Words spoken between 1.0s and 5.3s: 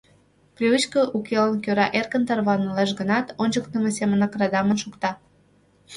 укелан кӧра эркын тарванылеш гынат, ончыктымо семынак радамын шукта.